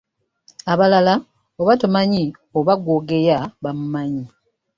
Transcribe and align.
Abalala 0.71 1.13
oba 1.59 1.73
tomanyi 1.81 2.23
oba 2.57 2.73
gw’ogeya 2.83 3.39
bamumanyi. 3.63 4.25